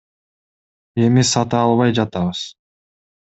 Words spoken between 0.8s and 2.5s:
Эми сата албай жатабыз.